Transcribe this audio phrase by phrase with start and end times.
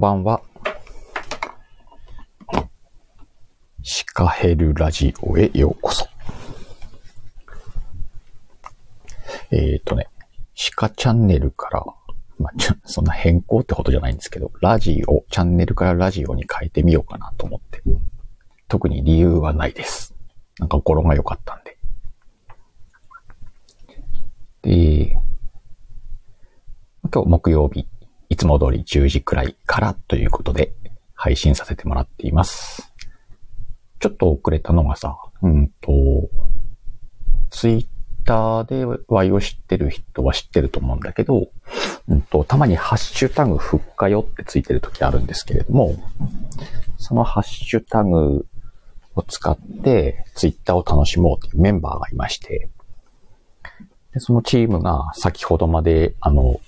[0.00, 0.40] んばんは。
[3.82, 6.08] シカヘルラジオへようこそ。
[9.50, 10.08] えっ、ー、とね、
[10.54, 11.84] シカチャンネルから、
[12.38, 17.82] まあ、ちょそんな変更ってことじゃないんですけど、ラジオ、チャンネルからラジオに変えてみようかなと思って。
[18.68, 20.14] 特に理由はないです。
[20.58, 21.76] なんか語呂が良かったんで。
[24.62, 25.16] で、
[27.12, 27.86] 今日木曜日、
[28.30, 30.72] いつも通り10時くらいからということで
[31.14, 32.94] 配信させてもらっています。
[33.98, 35.90] ちょっと遅れたのがさ、うんと、
[37.50, 37.86] ツイッ
[38.24, 41.48] ターでワイを知ってる人は知ってると思うんだけど、
[42.08, 45.96] うんと、たまにハッシュタグふっかよってついてる時あるんですけれども、
[46.98, 48.46] そのハッシュタグ
[49.16, 52.70] を使ってツイッターを楽しもうというメンバーがいまして、
[54.14, 56.60] でそのチームが先ほどまで、あの、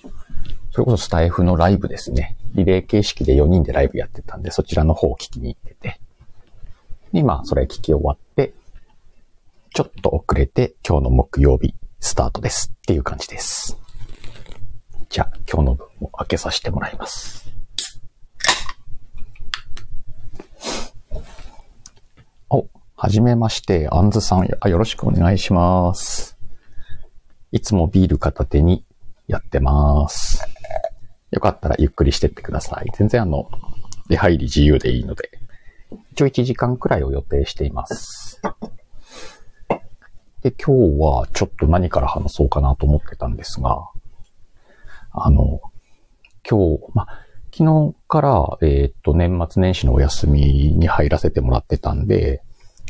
[0.73, 2.35] それこそスタイフのライブですね。
[2.55, 6.01] リレー形式で4人でライブやってたんで、そちらの方を聞きに行ってて。
[7.13, 8.55] で今、それ聞き終わって、
[9.75, 13.77] ちょっと遅れて今日の木曜日スタートですっていう感じです。
[15.11, 17.53] じゃあ、今日の分を開けさせてもらいます。
[22.49, 26.39] お、はじめまして、アンズさん、あよろしくお願いします。
[27.51, 28.87] いつもビール片手に
[29.27, 30.52] やってます。
[31.33, 32.91] よかったらゆっくりしてってください。
[32.97, 33.51] 全然あの、
[34.09, 35.31] 出入り自由でいいので、
[36.13, 38.41] 一応1時間くらいを予定しています。
[40.43, 43.89] で、今日はちょっと何から話そうかなと思ってたんですが、
[45.13, 45.61] あの、
[46.49, 47.07] 今日、ま、
[47.55, 50.41] 昨日から、えっ、と、年末年始のお休み
[50.77, 52.43] に入らせてもらってたんで、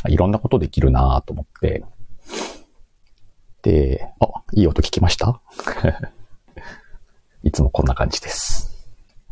[0.09, 1.85] いろんなことできるなと思って、
[3.63, 5.41] で、あ、いい音聞きました？
[7.43, 8.71] いつもこんな感じです。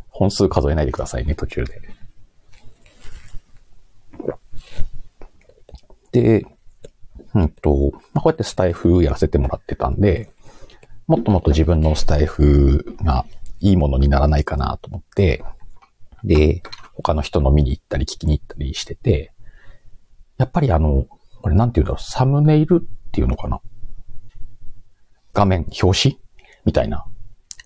[0.09, 1.81] 本数数えないでくださいね、途中で。
[6.11, 6.45] で、
[7.33, 10.29] うんと、まあ、こうやってスタイフやらせてもらってたんで、
[11.07, 13.25] もっともっと自分のスタイフが
[13.61, 15.43] いいものにならないかなと思って、
[16.23, 16.61] で、
[16.93, 19.31] 他の人の見に行ったり聞きに行ったりしてて、
[20.37, 21.05] やっぱりあの、
[21.41, 23.61] これなんていうんだろう、サムネイルっていうのかな？
[25.33, 26.19] 画面、表紙？
[26.65, 27.05] みたいな。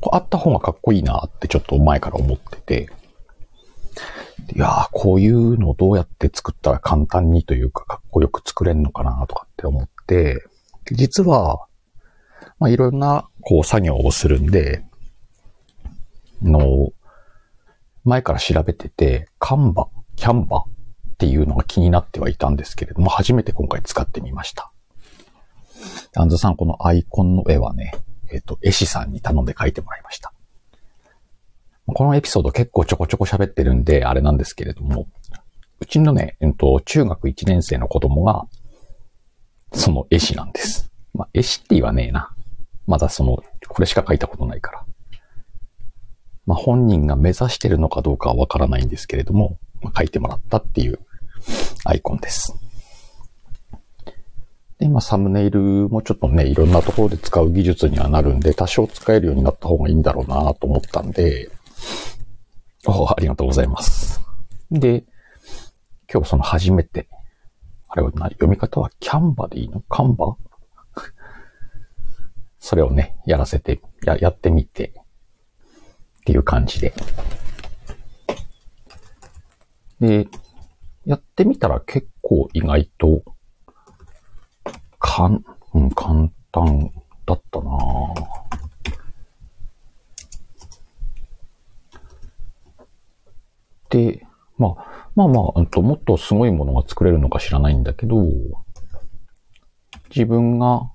[0.02, 2.90] こうあった方がかっこいいなってちょっと前から思ってて。
[4.54, 10.44] いやー、こういうのをどうやって作ったら簡単にというかかっこよく作れんのかなとかって思って、
[10.92, 11.66] 実は、
[12.60, 14.84] まあいろんなこう作業をするんで、
[16.42, 16.92] の、
[18.04, 24.72] 前から調べてて、カンバ、キャンバっていうのが気になってはいたんですけれども、初めて今回使ってみました。
[26.16, 27.94] アンズさん、このアイコンの絵はね、
[28.35, 30.34] えっ、と、絵師さんに頼んで描いてもらいました。
[31.88, 35.07] このエピソード結構ちょこちょこ喋ってるんで、あれなんですけれども、
[35.79, 38.46] うちのね、えっと、中学1年生の子供が、
[39.72, 40.91] その絵師なんです。
[41.13, 42.34] まあ、絵師って言わねえな。
[42.88, 44.85] まだその、これしか描いたことないから。
[46.46, 51.00] まあ、本人が目指してるのかどうかはわからないんですけれども、まあ、描いてもらったっていう
[51.85, 52.56] アイコンです。
[54.85, 61.50] で、今サムネイルもちょっとね、いろんなところで使う技術にはなるんで、多少使えるようになった方がいいんだろうなと思ったんで、
[62.85, 64.22] おありがとうございます。
[64.69, 65.03] で、
[66.12, 67.07] 今日その初めて、
[67.88, 68.31] あれは何？
[68.31, 69.81] 読み方はキャンバでいいの？
[69.90, 70.35] カンバ？
[72.59, 74.94] それをね、やらせて、や、やってみて、
[76.22, 76.94] っていう感じで。
[80.00, 80.28] で、
[81.06, 83.23] やってみたら結構意外と、
[85.16, 86.92] かん、うん、簡単
[87.26, 87.72] だったな
[93.90, 94.28] で、
[94.58, 98.26] まあ、まあまあ、と、もっとすごいものが作れるのか知らないんだけど、
[100.09, 100.91] 自分が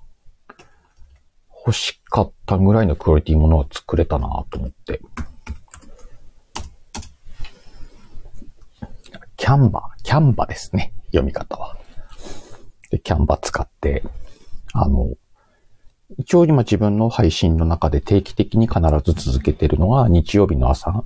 [1.65, 5.01] 欲しかったぐらいのクオリティものは作れたなと思って。
[9.39, 11.80] キャンバ、キャンバですね、読み方は。
[12.91, 14.03] で、キャンバ使って、
[14.73, 15.15] あの、
[16.19, 21.05] 一応今自分の配信の中で定期的に必ず続けてるのが日曜日の朝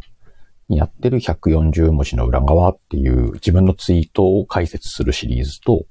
[0.68, 5.84] にやってる140文字の裏側っていう自分のツイートを解説するシリーズと、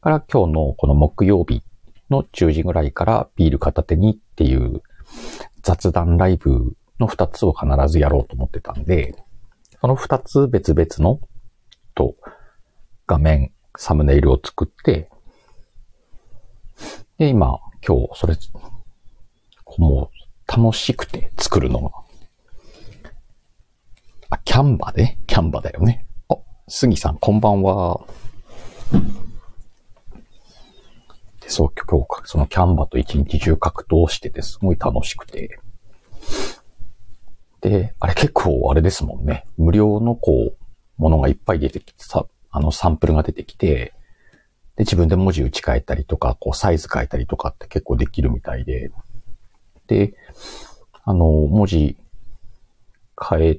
[0.00, 1.62] から今日のこの木曜日
[2.10, 4.82] の10時ぐらいからビール片手にっていう
[5.62, 9.14] 雑談ライブの2つを必ずやろうと思ってたんで、
[9.80, 11.20] その2つ別々の
[11.94, 12.16] と
[13.06, 15.08] 画面、サムネイルを作って、
[17.18, 18.36] で、今、今日、それ、
[19.78, 20.16] もう、
[20.48, 21.90] 楽しくて作るのが。
[24.30, 25.18] あ、キャンバで？
[25.26, 26.06] キャンバだよね。
[26.28, 26.36] あ、
[26.68, 28.00] 杉さん、こんばんは。
[31.40, 35.58] で、そう、今日、そのキャンバと一日中格闘しててすごい楽しくて。
[37.60, 39.46] で、あれ結構あれですもんね。
[39.56, 40.56] 無料のこう、
[40.98, 42.26] ものがいっぱい出てきて、さ、
[42.56, 43.92] あのサンプルが出てきて、
[44.76, 48.90] で、自分で文字打ち替えたりとか、こう、サイズ変えたりとかって結構できるみたいで、
[49.88, 50.14] で、
[51.04, 51.98] あの、文字
[53.22, 53.54] 変え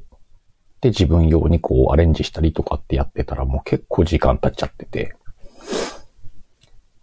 [0.81, 5.15] て自分用にこうアレンジしたりとかってやってたらもう結構時間経っちゃってて、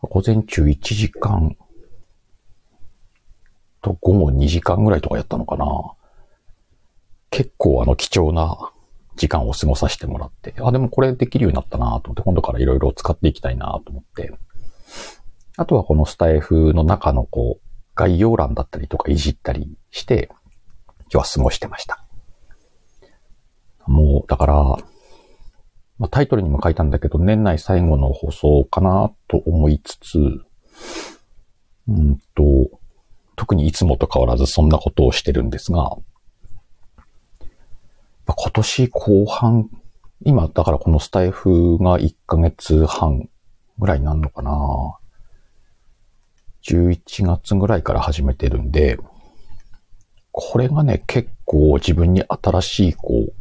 [0.01, 1.57] 午前中1時間
[3.83, 5.67] と午後2時間ぐらいとかやったのかな。
[7.31, 8.73] 結構あの貴重な
[9.17, 14.33] 時間を過ごさせてもらって、あ、でもこれできるようになったなと思って、今度からいろいろ使っていきたいなと思って、
[15.57, 17.65] あとはこのスタイフの中のこう、
[17.95, 20.29] 概要欄だったりとかいじったりして、
[21.13, 22.05] 今日は過ごしてました。
[23.87, 24.55] もう、だから、
[25.99, 30.19] まあ、タイトルにも書いたんだけど、年内最後の放送かなと思いつつ、
[31.87, 32.43] うんと、
[33.37, 35.97] 特にいつもと変わらずそんなことをしてるんですが、
[38.27, 39.69] 今年後半、
[40.25, 43.29] 今、だからこのスタイフが1ヶ月半
[43.79, 44.97] ぐらいになるのかな
[46.63, 48.99] 11月ぐらいから始めてるんで、
[50.33, 53.35] これがね、結構自分に新しい、こう、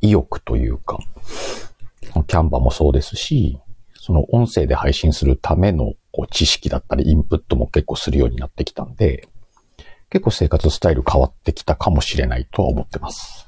[0.00, 0.98] 意欲というか、
[2.26, 3.58] キャンバもそうですし、
[3.94, 9.28] その音声で配信するためのこう知識だったりインプットも結構するようになってきたんで、
[10.10, 13.43] 結構生活スタイル変わってきたかもしれないとは思ってます。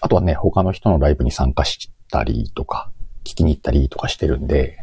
[0.00, 2.90] あとはね、他の人のライブに参加したりとか、
[3.24, 4.78] 聞きに行ったりとかしてるんで、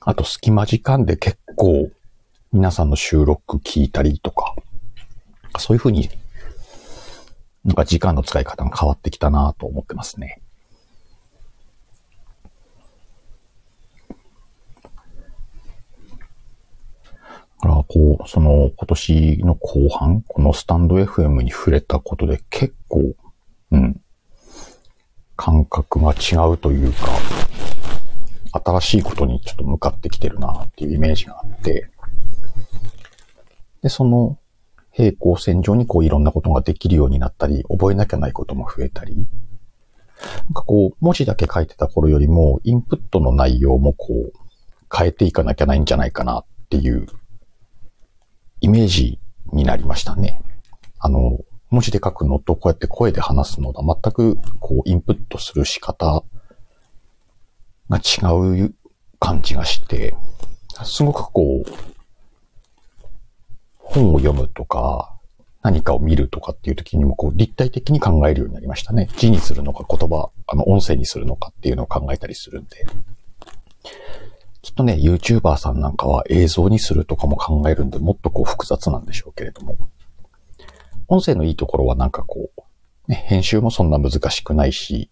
[0.00, 1.90] あと隙間時間で結構
[2.52, 4.54] 皆さんの収録聞いたりとか、
[5.58, 6.08] そういうふうに
[7.64, 10.40] なんか時間の使い方が変わってきたなと思ってますね。
[17.60, 23.14] から、こう、その今年の後半、このスタンド FM に触れたことで結構、
[23.70, 24.00] うん、
[25.36, 27.08] 感覚が違うというか、
[28.64, 31.90] 新しいことにちょっと向かってきてるなっていうイメージがあって、
[33.82, 34.38] で、その
[34.92, 39.28] 平行線上にこういろんなことができるようになったり、覚えなきゃないことも増えたり、
[40.44, 44.32] なんかこう、文字だけ書いてた頃よりも、インプットの内容もこう、
[44.94, 47.06] 変えていかなきゃないんじゃないかなっていう
[48.60, 49.18] イメージ
[49.52, 50.42] になりましたね。
[50.98, 51.38] あの、
[51.70, 56.22] 文字で書くのとこうやって声で話すのが全くこうインプットする仕方
[57.90, 58.74] が違う
[59.18, 60.16] 感じがして、
[60.84, 61.70] すごくこう、
[63.78, 65.12] 本を読むとか、
[65.62, 69.08] 何かを見るとかっていう時にもこう立体的に考えるようになりましたね。
[69.16, 72.86] 字にするのか言葉、あの音声にするのかっていうのを考えたりするんで。
[74.66, 79.78] きっとね、YouTuber さんなんかは映像にするとかも考えるんで、もっとこう複雑なんでしょうけれども。
[81.06, 82.62] 音声のいいところはなんかこう、
[83.08, 85.08] ね、編集もそんな難しくないし、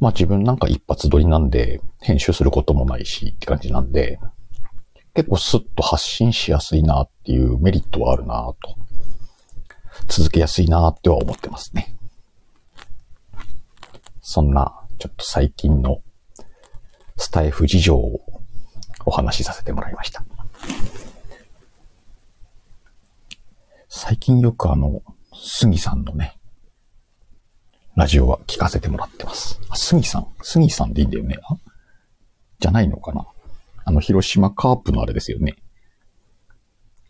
[0.00, 4.18] まあ自分なんか一発撮りなんで、編集することもないしって感じなんで、
[5.12, 8.76] 結構スッと発信しやすいなっていうメリットはあるなと。
[10.08, 11.94] 続けやすいなっては思ってますね。
[14.22, 16.00] そんな、ちょっと最近の
[17.20, 18.22] スタイフ事情を
[19.04, 20.24] お話しさせてもらいました。
[23.90, 25.02] 最近よくあの、
[25.34, 26.38] 杉さんのね、
[27.94, 29.60] ラジオは聞かせてもらってます。
[29.68, 30.28] あ、杉さん？
[30.42, 31.36] 杉さんでいいんだよね。
[31.42, 31.56] あ？
[32.58, 33.26] じゃないのかな？
[33.84, 35.56] あの、広島カープのあれですよね。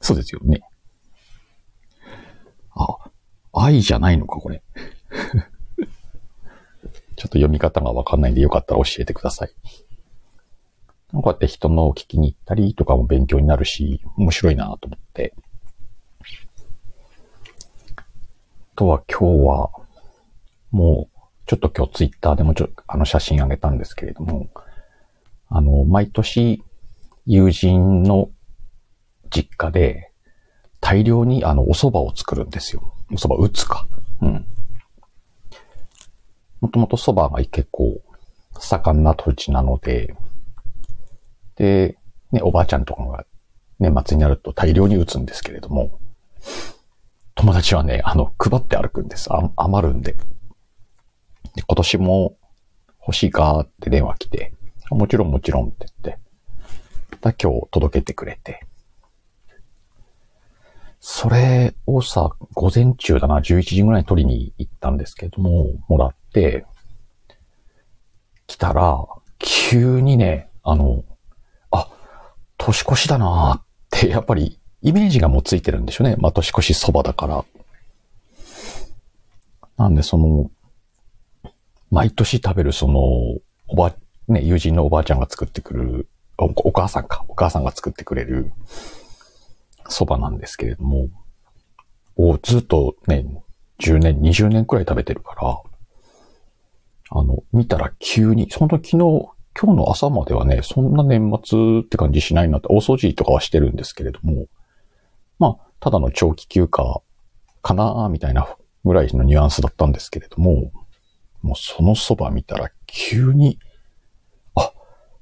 [0.00, 0.62] そうですよね。
[2.74, 2.96] あ、
[3.52, 4.60] 愛じゃないのか、これ。
[7.14, 9.54] ちょっと読み方がわかんないんでよかったら教えてください。
[11.12, 15.34] こうやって人のを聞きに行ったりとかも勉強になるし、面白いなと思って。
[17.96, 18.02] あ
[18.76, 19.70] とは今日は、
[20.70, 24.48] もう、ちょっと今日ツイッターでもちょあの写真あげたんですけれども、
[25.48, 26.62] あの、毎年
[27.26, 28.30] 友人の
[29.30, 30.12] 実家で
[30.80, 32.94] 大量にあのお蕎麦を作るんですよ。
[33.10, 33.86] お蕎麦打つか。
[34.22, 34.46] うん。
[36.60, 38.00] もともと蕎麦が結構
[38.58, 40.14] 盛んな土地なので、
[41.60, 41.98] で、
[42.32, 43.26] ね、おばあちゃんとかが
[43.78, 46.00] 年末になると大量に打つんですけれども、
[47.34, 49.30] 友達はね、あの、配って歩くんです。
[49.30, 50.14] あ余るんで。
[51.54, 52.38] で今年も
[53.06, 54.54] 欲しいかって電話来て、
[54.90, 56.18] もちろんもちろんって言って、
[57.20, 58.66] だ今日届けてくれて。
[60.98, 66.64] それをさ、午前中だな、11時ぐらいに取りに行ったんですけども、もらって、
[68.46, 69.06] 来たら、
[69.38, 71.04] 急にね、あの、
[72.60, 76.16] 年越しだなーって、やっぱりイメージがもうついてるんでしょうね。
[76.18, 77.44] まあ、年越しそばだから。
[79.78, 80.50] なんで、その、
[81.90, 83.94] 毎年食べるその、おば、
[84.28, 88.52] ね、友人のおばあちゃんが作ってくる、おお母さんか、お母さんが作ってくれる
[89.88, 91.08] そばなんですけれども、
[92.16, 93.26] をずっとね、
[93.80, 95.60] 10年、20年くらい食べてるから、
[97.12, 104.46] あの、見たら急に、その昨日、今日の朝まではね、そんな年末って感じしないなって、大掃除とかはしてるんですけれども、
[105.38, 107.00] まあ、ただの長期休暇
[107.62, 110.72] かなみたいなぐらいのニュアンスだったんですけれども、
[111.42, 113.58] もうそのそば見たら急に、
[114.54, 114.72] あ、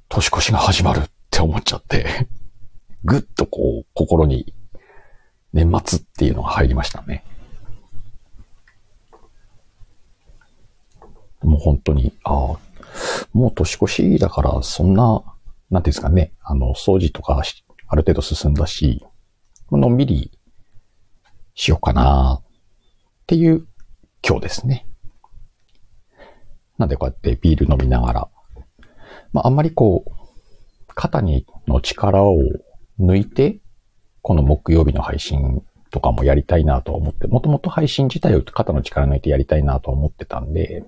[0.08, 2.28] 年越しが始まるって思っちゃって、
[3.04, 4.52] ぐっとこう、心に
[5.52, 7.24] 年末っていうのが入りましたね。
[11.42, 12.56] もう本当に、ああ、
[13.38, 15.22] もう年越しだから、そんな、
[15.70, 17.40] なんていうんですかね、あの、掃除とか
[17.86, 19.06] ある程度進んだし、
[19.70, 20.36] のんびり
[21.54, 22.46] しようかなっ
[23.28, 23.64] ていう
[24.26, 24.88] 今日ですね。
[26.78, 28.28] なんでこうやってビール飲みながら、
[29.32, 32.38] まああんまりこう、肩にの力を
[32.98, 33.60] 抜いて、
[34.20, 40.82] この木曜日の配信とかもやりたいなと思って、もともと配信自体を肩の力抜いてやりたいなと思ってたんで、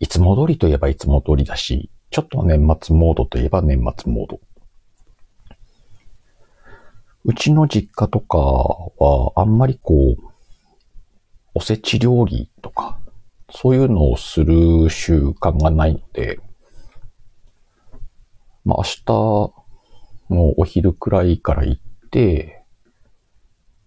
[0.00, 4.40] いつも通りといえばいつも通りだし、ちょっと年末モードといえば年末モード。
[7.24, 10.22] うちの実家とかは、あんまりこう、
[11.54, 12.98] おせち料理とか、
[13.50, 16.40] そういうのをする習慣がないので、
[18.64, 19.04] まあ明日
[20.30, 22.64] のお昼くらいから行って、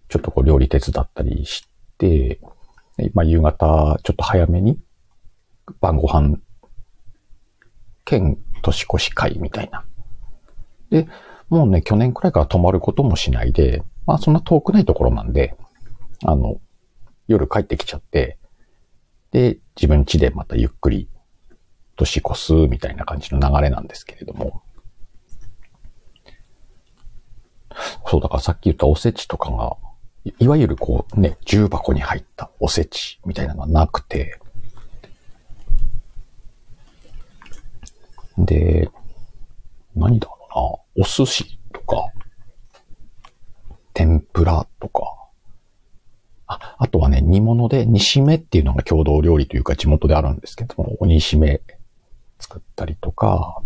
[0.08, 1.66] ちょっとこう料理手伝ったりし
[1.98, 2.38] て、
[3.14, 4.78] まあ夕方ちょっと早めに
[5.80, 6.38] 晩ご飯
[8.04, 9.84] 兼年越し会みたいな。
[10.90, 11.08] で、
[11.48, 15.56] もうね、去年くらいから泊まることもしないで、まあそんな遠くないところなんで、
[16.24, 16.60] あの、
[17.26, 18.38] 夜帰ってきちゃって、
[19.30, 21.08] で、自分家でまたゆっくり
[21.96, 24.62] 年越すみたいな感じの流れなんですけれども。
[28.06, 29.76] そう、だからさっき言ったおせちとかが、
[30.38, 34.38] いわゆるこうね、重箱に入ったおせちみたいなのがなくて、
[38.38, 38.90] で、
[39.94, 42.12] 何だろうな、お寿司とか、
[43.92, 45.14] 天ぷらとか、
[46.46, 51.62] あ、あとはね、煮物で煮しめっていうのが郷土料理というか地元であるんですけども、お煮しめ
[52.38, 53.62] 作ったりとか、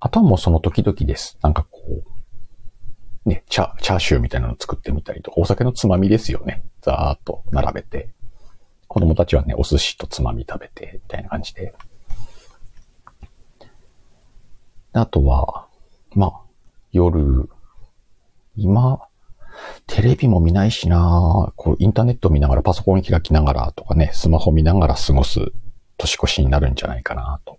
[0.00, 1.38] あとはもうその時々です。
[1.42, 1.80] なんかこ
[3.24, 6.64] う、ね、チャ、チャーシューみたいなの作ってみたりとか、お酒のつまみですよね。
[6.80, 8.08] ざーっと並べて。
[8.88, 11.74] 子供たちはね、お寿司とつまみ食べて、みたいな感じで。
[14.92, 15.66] あとは、
[16.14, 16.40] まあ、
[16.92, 17.48] 夜、
[18.56, 19.00] 今、
[19.86, 25.40] テレビも見ないしなこう、インターネット見ながら、パソコン開きながらとかね、スマホ見ながら過ごす
[25.96, 27.58] 年越しになるんじゃないかなと。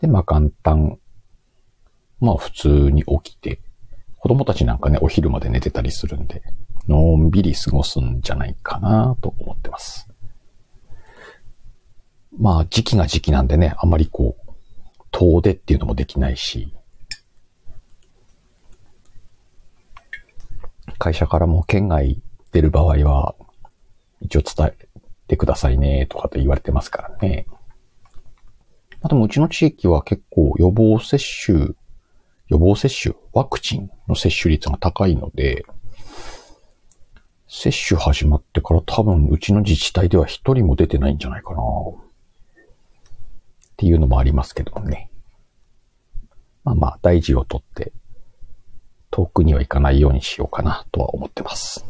[0.00, 0.98] で、まあ簡単。
[2.20, 3.60] まあ普通に起きて、
[4.18, 6.42] 子供たちなんかね、お昼まで寝てたりするんで、
[6.88, 10.11] のんびり過ごすんじゃないかなと思ってます。
[12.38, 14.52] まあ時期が時期なんでね、あんまりこう、
[15.10, 16.74] 遠出っていうのもできないし、
[20.98, 22.20] 会社からも県外
[22.52, 23.34] 出る場合は、
[24.20, 24.88] 一応伝え
[25.28, 27.46] てくださいね、とかと言われてますからね。
[29.02, 31.74] まあ、でもうちの地域は結構予防接種、
[32.48, 35.64] 予防接種、ワクチンの接種率が高いので、
[37.48, 41.60] 接種始まってから多分うちの自治体では一人も出てないんじゃないかな。
[43.82, 45.10] っていうのもありますけどもね。
[46.62, 47.92] まあまあ大事をとって
[49.10, 51.84] 遠くには行かないようにしようかなとは思ってます。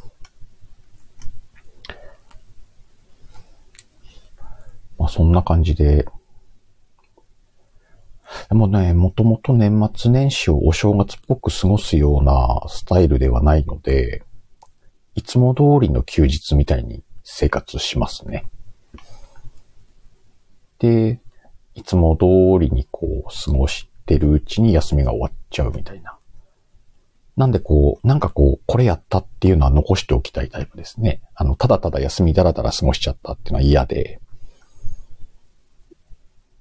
[4.98, 6.06] まあそんな感じで、
[8.48, 14.22] でもね、もともと年末年始をお正月っぽく過ごすようなスタイルではないので、
[15.14, 18.46] いつも通りの休日みたいに生活しますね。
[20.78, 21.21] で、
[21.74, 22.24] いつも通
[22.64, 26.16] りにこう過ごしてるうちに休みが終わっちゃうみたいな。
[27.36, 31.22] なんでこう、なんかこう、これやったっていうのは残しておきたいタイプですね。
[31.34, 34.20] あの、ただただ休みだらだら過ごしちゃったっていうのは嫌で、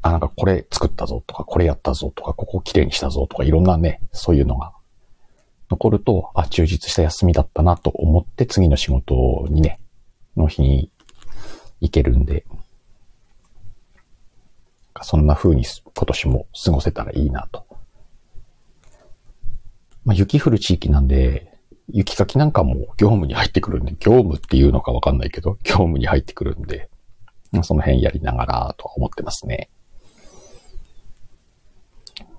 [0.01, 4.74] あ、なんかこれ作ったぞとか、これやったぞとか、ここ綺麗にしたぞとか、いろんなね、そういうのが
[5.70, 9.80] 残ると、あ、充実した休みだったなと思って次の仕事にね、
[10.38, 10.89] の日に
[11.82, 12.46] 行けるんで、
[15.03, 17.65] そんな風に今年も過ごせたらいいなと。
[20.03, 21.51] まあ、雪降る地域なんで、
[21.89, 26.89] 雪かきなんかも業務に入ってくるんで、業務っていうのかわかんないけど、業務に入ってくるんで、
[27.63, 29.70] その辺やりながらとは思ってますね。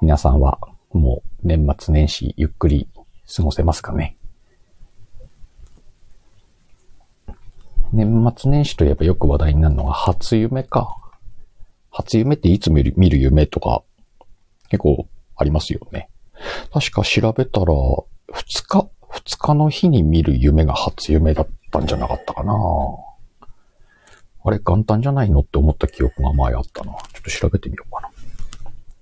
[0.00, 0.58] 皆さんは
[0.92, 2.88] もう年末年始ゆっくり
[3.36, 4.16] 過ごせますかね？
[7.92, 10.96] 年末年始といえばよく話題になるのが初夢か。
[11.92, 13.82] 初夢っていつ見る見る夢とか
[14.68, 15.06] 結構
[15.36, 16.08] ありますよね。
[16.72, 17.66] 確か調べたら、
[18.32, 22.54] 二日、二日の日に見る夢が初夢だったんじゃなかったかな。
[24.44, 26.92] あれ、元旦じゃないのって思った記憶が前あったな。
[26.92, 28.10] ちょっと調べてみようかな。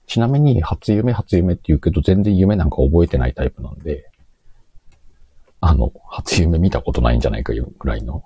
[0.06, 4.10] ちなみに、初夢初夢って言うけど、全然夢なんか覚えてないタイプなんで、
[5.60, 8.24] あの、初夢見たことないんじゃないかぐらいの、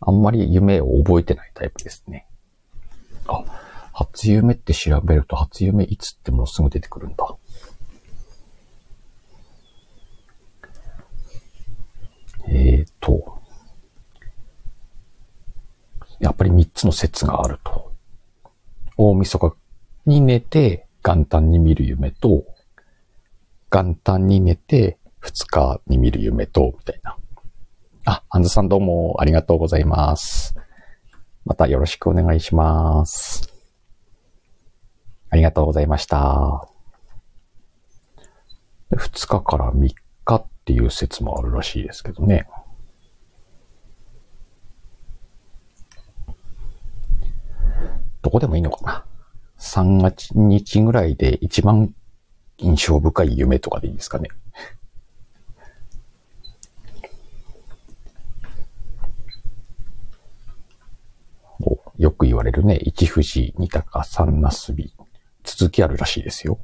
[0.00, 2.27] あんまり夢を覚えてないタイプですね。
[3.28, 3.44] あ、
[3.92, 7.36] 初夢って調べると初夢いつってもうすぐ出てくるんだ。
[12.48, 13.40] えーと、
[16.18, 17.92] やっぱり3つの説があると。
[18.96, 19.56] 大晦日
[20.06, 22.44] に寝て元旦に見る夢と、
[23.70, 27.16] 元旦に寝て2日に見る夢と、みたいな。
[28.06, 30.57] あ、アンズさんどうもありがとうございます。
[31.48, 33.50] またよろしくお願いします。
[35.30, 36.68] ありがとうございました。
[38.92, 39.94] 2日から3
[40.26, 42.46] 日っていう説もあるらしいですけどね。
[48.20, 49.06] どこでもいいのかな。
[49.58, 51.94] 3月日ぐらいで一番
[52.58, 54.28] 印象深い夢とかでいいですかね。
[61.98, 64.94] よく言われるね、一富士、二鷹、三なすび。
[65.42, 66.60] 続きあるらしいですよ。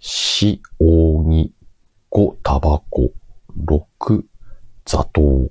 [0.00, 1.52] 四、扇、
[2.08, 3.10] 五、タバコ、
[3.54, 4.26] 六、
[4.86, 5.50] 座頭。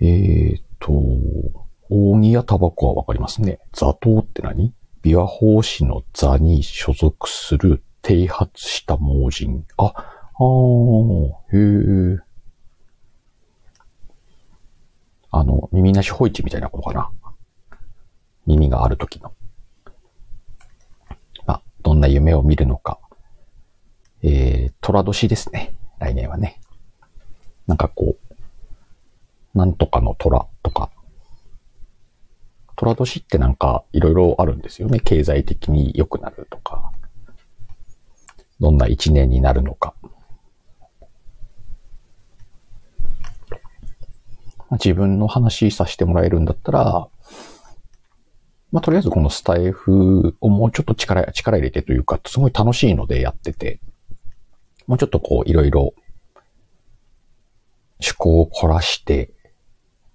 [0.00, 0.92] えーと、
[1.88, 3.60] 扇やタバコはわかりますね。
[3.72, 4.74] 座頭って何？
[5.02, 9.64] 琵琶法師の座に所属する低発した盲人。
[9.76, 9.94] あ、ああ、
[11.52, 12.18] へえ。
[15.30, 17.10] あの、耳なしホイチみたいなことかな。
[18.46, 19.32] 耳がある時の。
[21.46, 22.98] まあ、どんな夢を見るのか。
[24.22, 25.74] えー、虎年ですね。
[25.98, 26.60] 来年はね。
[27.66, 28.16] なんかこ
[29.54, 30.90] う、なんとかの虎とか。
[32.76, 35.00] 虎年ってなんかいろいろあるんですよね。
[35.00, 36.92] 経済的に良くなるとか。
[38.58, 39.94] どんな一年になるのか。
[44.72, 47.08] 自分の話させてもらえるんだったら、
[48.72, 53.80] まあ、とりあえずこのスタイフをもうちょっと力、力入れてというか、すごい楽しいのでやってて、
[54.86, 55.94] もうちょっとこう、いろいろ、
[58.00, 59.32] 趣向を凝らして、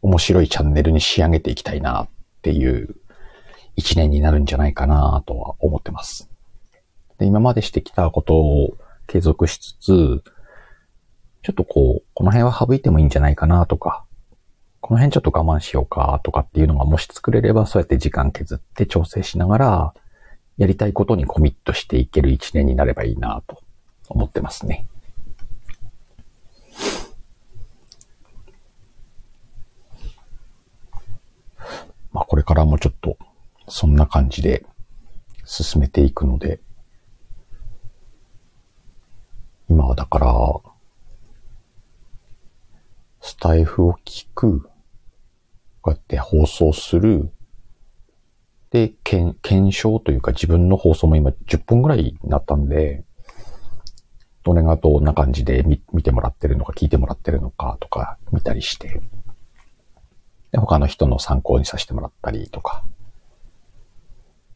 [0.02, 2.10] 面白いチャンネルに仕上げていきたいなっ
[2.44, 2.96] ていう
[3.76, 6.30] 一年になるんじゃないかなとは思ってます。
[7.18, 10.24] で、今までしてきたことを継続しつつ、
[11.44, 14.06] ちょっとこう、この辺は省いてもいいんじゃないかなとか、
[14.86, 19.94] この辺ちょっと我慢しようかとかっていうのがもし作れれば、そうやって時間削って調整しながら、
[20.60, 23.64] やりたいことにコミットしていける一年になればいいなと
[24.10, 24.86] 思ってますね。
[32.14, 33.18] まあこれからもちょっと
[33.68, 34.68] そんな感じで
[35.46, 36.60] 進めていくので、
[39.68, 40.28] 今はだから、
[43.20, 44.70] スタイフを聞く、
[45.86, 47.32] こうやって放送する。
[48.72, 53.04] で、検、検証というか自分の放送も今10本ぐらいになったんで、
[54.42, 59.00] どれがどんな感じで見見てもらってるのか聞いてもらってるのかとか見たりして、
[60.52, 62.84] で、他の人の参考にさせてもらったりとか、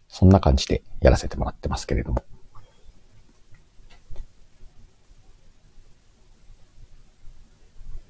[0.07, 2.23] そんな感じでやらせてもらってますけれども。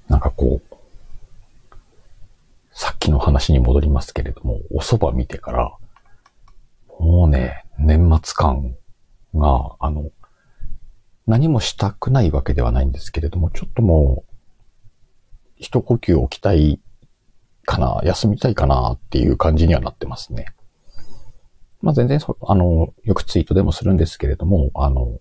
[0.08, 0.79] なんかこう、
[2.82, 5.76] さっきの話に戻りますけれども、お蕎麦見てから、
[6.98, 8.78] もうね、年末感
[9.36, 10.12] が、あの、
[11.28, 14.34] 何もしたくないわけではないんですけれども、ちょっともう、
[15.58, 16.80] 一呼吸置きたい
[17.66, 20.46] かな、休みたいかなっていう感じにはなってますね。
[21.82, 25.20] まあ全然そ、あの、よくツイートでもするんですけれども、あの、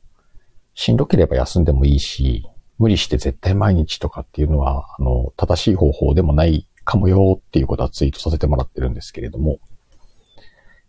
[0.75, 2.47] しんどければ休んでもいいし、
[2.79, 9.59] 無理して絶対毎日とかっていうのは、あの、正しい方法でもないかもよっていうことはツイートさせてもらってるんですけれども、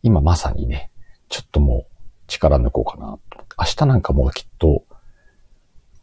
[0.01, 0.91] 今まさにね、
[1.27, 1.93] ちょっともう
[2.25, 3.43] 力抜こうかなと。
[3.59, 4.85] 明日なんかもうきっと、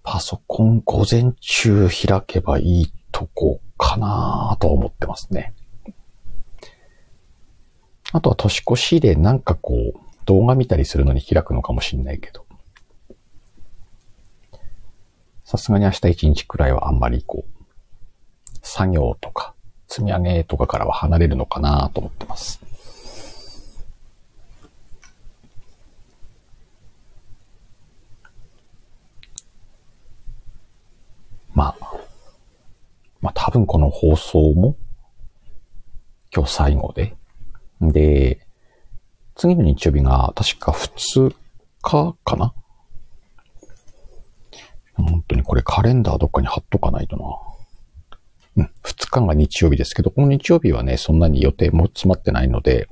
[0.02, 5.54] パソコン午前中開けばいいとこかなと思ってますね。
[8.12, 12.44] あとは年越しでなんかこう、動画見たりするのに開くのかもしんないけど。
[15.42, 19.55] さすがに明日一日くらいはあんまりこう、作業とか、
[19.88, 22.60] 積み上げとかからは離れるのかなと思ってます。
[31.54, 31.96] まあ、
[33.22, 34.76] まあ多分この放送も
[36.34, 37.16] 今日最後で。
[37.80, 38.46] で、
[39.34, 41.34] 次の日曜日が確か2
[41.82, 42.52] 日かな
[44.94, 47.45] 本当にこれカレンダーどっかに貼っとかないとな。
[48.56, 52.88] うん、2日が日曜日ですけど、この日曜日はね、そんなに予定も詰まってないので、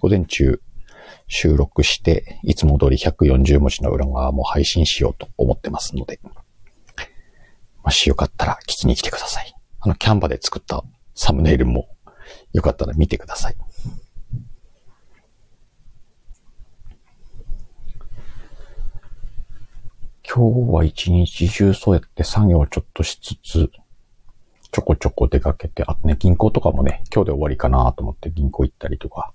[0.00, 0.60] 午前中
[1.28, 6.20] 収録して、いつも通り140文字の裏側も配信しようと思ってますので、
[7.84, 9.54] もしよかったら聞きに来てください。
[9.80, 10.82] あの、キャンバで作った
[11.14, 11.88] サムネイルも
[12.52, 13.56] よかったら見てください。
[20.26, 23.70] 今日は一日中そうやって作業をちょっとしつつ、
[24.74, 29.32] ちょこちょこ出かけて、あとね、銀行とかもね、今日で終わりかなと思って銀行行ったりとか、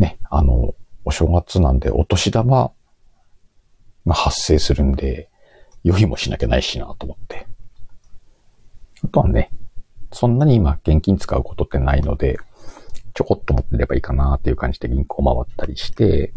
[0.00, 2.72] ね、あの、お正月なんでお年玉
[4.04, 5.28] が発生するんで、
[5.84, 7.46] 用意もしなきゃないしなと思って。
[9.04, 9.52] あとはね、
[10.10, 12.40] そんなに今現金使うことってないので、
[13.14, 16.32] ちょこっと持ってればいいかなっていう感じで銀行回ったりして、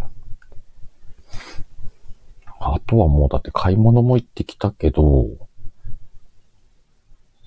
[2.59, 5.25] あとはもうだって買い物も行ってきたけど、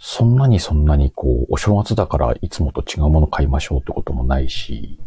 [0.05, 4.99] そんなにそんなにこう、お正月だからいつもと違うもの買いましょうってこともないし、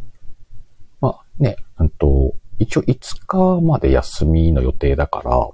[1.01, 5.49] まあね、うんと、一応5日まで休みの予定だから、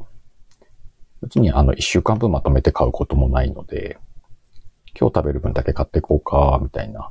[1.23, 3.97] 別にあの、一週間分まとめて買うこともないので、
[4.97, 7.09] 今日食べる分だけ買っていこうか、みたいな。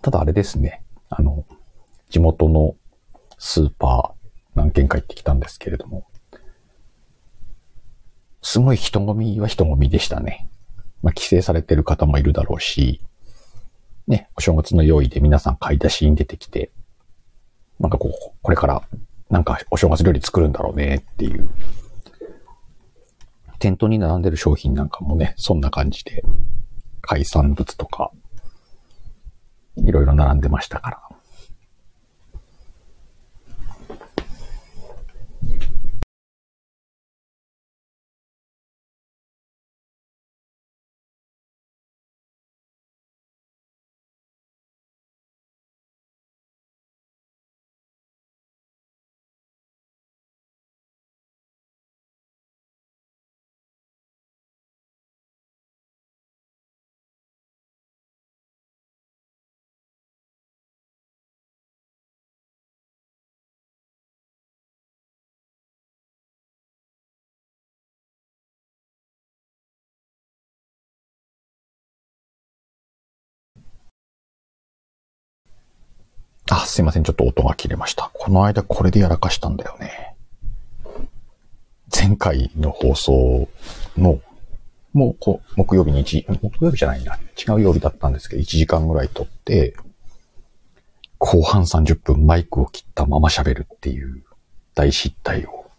[0.00, 0.84] ただあれですね。
[1.10, 1.44] あの、
[2.08, 2.76] 地元の
[3.36, 6.06] スーパー何軒か行ってきたんですけれども、
[8.42, 10.48] すごい人混みは人混みでしたね。
[11.02, 13.00] まあ、帰省されてる方もいるだろうし、
[14.06, 16.70] ね、お正月の用意で皆さん買い出しに出てきて、
[17.78, 18.82] なんかこう、これから
[19.30, 21.48] なんかお正月料理作るんだろうねっていう。
[23.58, 26.24] 店頭に並んでる商品なんかもね、そんな感じで、
[27.00, 28.10] 海産物とか、
[29.76, 31.11] いろいろ並んでましたから。
[76.72, 77.02] すいません。
[77.02, 78.10] ちょっと音が切れました。
[78.14, 80.14] この間これでやらかしたんだよね。
[81.94, 83.46] 前回の放送
[83.98, 84.22] の、
[84.94, 87.16] もうこう木曜日に1、木曜日じゃないな。
[87.36, 89.76] 違う曜日だったんですけど、1時間ぐらい撮って、
[91.18, 94.24] 後半30分マイクを切ったまま喋るっていう
[94.74, 95.70] 大失態を。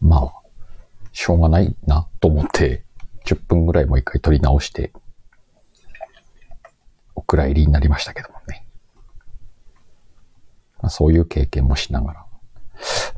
[0.00, 0.32] まあ、
[1.12, 2.82] しょうがないなと思って、
[3.26, 4.90] 10分ぐらいもう一回撮り直して、
[7.30, 8.66] 蔵入りになりましたけどもね。
[10.82, 12.26] まあ、そういう経験もしながら。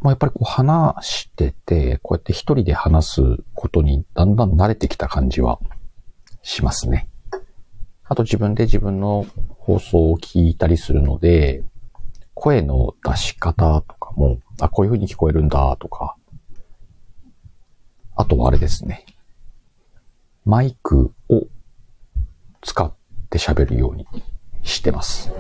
[0.03, 3.23] まあ、やっぱりこう話してて、こうやって一人で話す
[3.55, 5.59] ことにだんだん慣れてきた感じは
[6.43, 7.09] しますね。
[8.05, 9.25] あと自分で自分の
[9.57, 11.65] 放送を聞いたりするので、
[12.35, 16.17] 声の出し方とかも、あ、こういう風に聞こえるんだとか、
[18.15, 19.07] あとはあれですね。
[20.45, 21.47] マイクを
[22.61, 22.93] 使っ
[23.33, 24.07] て喋るように
[24.63, 25.31] してます。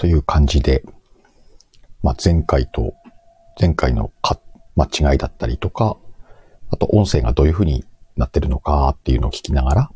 [0.00, 0.82] という感じで、
[2.02, 2.94] まあ、前回と、
[3.60, 4.40] 前回のか
[4.74, 5.98] 間違いだったりとか、
[6.70, 7.84] あと音声がどういう風に
[8.16, 9.90] なってるのかっていうのを聞きながら、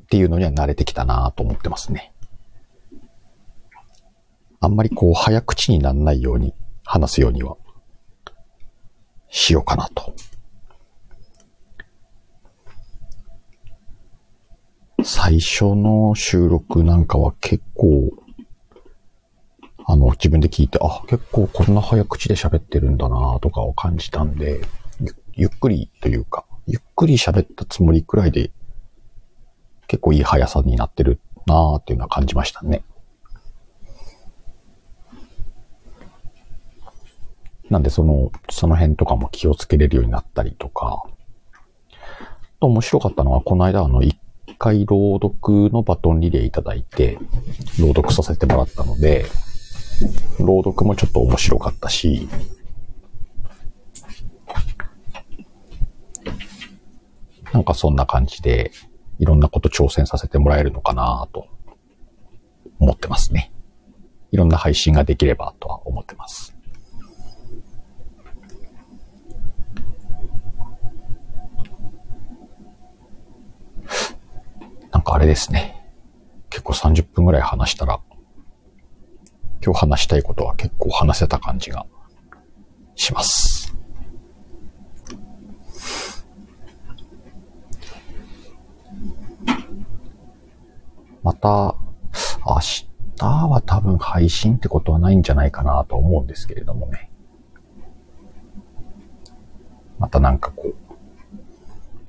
[0.00, 2.12] っていうのには慣れてきたなと思ってますね。
[4.58, 6.52] あんまりこう早口にならないように
[6.84, 7.56] 話すようには
[9.28, 10.12] しようかなと。
[15.04, 18.10] 最初の収録なんかは結構、
[19.88, 24.60] あの、自分で聞いて、あ、結構こんな早口で喋ってるんだなとかを感じたんで、
[25.34, 28.50] ゆっくりというか、ゆっくり喋ったつもりくらいで、
[29.86, 32.82] 結構いい速さになってるなーっていうのは感じましたね。
[37.70, 41.04] なんでその、その辺とかも気をつけれるようになったりとか、
[42.60, 44.18] と面白かったのは、この間あの、一
[44.58, 47.18] 回朗読のバトンリレーいただいて、
[47.78, 49.26] 朗読させてもらったので、
[50.38, 52.28] 朗読もちょっと面白かったし、
[57.52, 58.72] なんかそんな感じで、
[59.18, 61.48] いろんなこと挑戦させてもらえるのかなと
[62.78, 63.50] 思ってますね。
[64.30, 66.54] いろんな配信ができればとは思ってます。
[74.90, 75.82] なんかあれですね。
[76.50, 78.00] 結構30分ぐらい話したら、
[79.64, 81.86] 今日話したいことは結構話せた感じが
[82.94, 83.76] します。
[91.22, 91.74] また、
[92.46, 92.60] 明
[93.16, 97.10] 日は多分配信ってことはないんじゃないかなと思うんですけれどもね。
[99.98, 100.74] またなんかこう、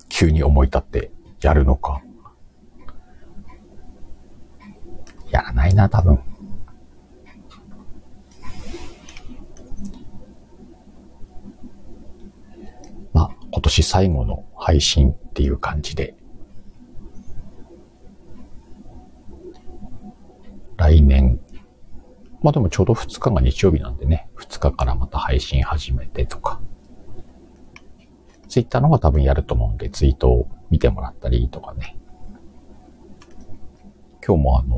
[0.09, 2.03] 急に思い立ってやるのか。
[5.31, 6.19] やらないな、多分。
[13.13, 16.15] まあ、今年最後の配信っていう感じで、
[20.75, 21.39] 来年、
[22.43, 26.61] まあでもちょうど2日が日曜日なんでね、2日からまた配信始めてとか、
[28.47, 31.97] ツイッターの方が多分やると思うんで、ツイートを見てもらったりとかね。
[34.23, 34.77] 今日もあの、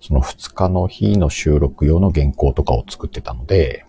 [0.00, 3.84] その2日の日の収録用の原稿とかを作ってたので、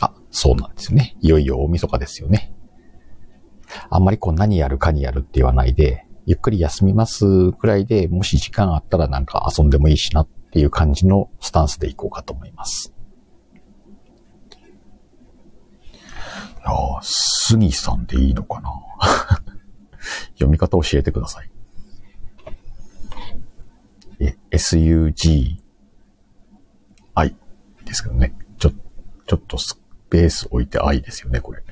[0.00, 1.16] あ、そうなんですよね。
[1.22, 2.52] いよいよ大晦日ですよね。
[3.88, 12.92] あんまりこう何やるかにやるって言わないで、ゆっくり休みますくらいで、もし時間あったらなんか遊んでもいいしなっていう感じのスタンスでいこうかと思います。
[14.52, 14.56] い
[16.66, 18.70] やー、スギさんでいいのかな？
[20.36, 21.50] 読み方教えてください。
[24.20, 25.56] え、SUGI
[27.86, 28.34] ですけどね。
[28.58, 28.72] ちょ、
[29.26, 31.62] ちょっとスペース置いて I ですよね、これ。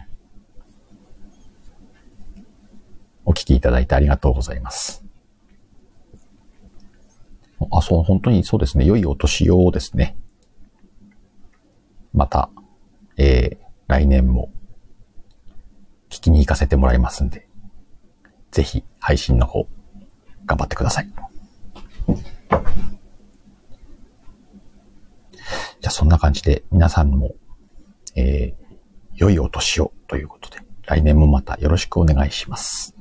[3.27, 5.05] お聞きいただいてありがとうございます。
[7.71, 8.85] あ、そう、本当にそうですね。
[8.85, 10.17] 良いお年をですね。
[12.13, 12.51] また、
[13.17, 14.53] えー、来年も
[16.11, 17.49] 聞きに行かせてもらいますんで、
[18.51, 19.67] ぜひ配信の方、
[20.47, 21.11] 頑張ってください。
[25.81, 27.35] じゃあそんな感じで皆さんも、
[28.17, 28.65] えー、
[29.15, 32.95] 良いお年をということで、来年もまたよろしくお願いします。